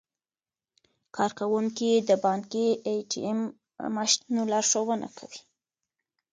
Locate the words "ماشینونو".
3.95-4.41